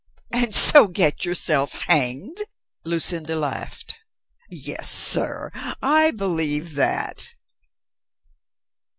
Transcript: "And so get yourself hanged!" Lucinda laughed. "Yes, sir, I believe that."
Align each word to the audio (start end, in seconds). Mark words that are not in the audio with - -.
"And 0.33 0.55
so 0.55 0.87
get 0.87 1.25
yourself 1.25 1.83
hanged!" 1.83 2.39
Lucinda 2.85 3.35
laughed. 3.35 3.97
"Yes, 4.49 4.89
sir, 4.89 5.51
I 5.79 6.09
believe 6.09 6.73
that." 6.73 7.35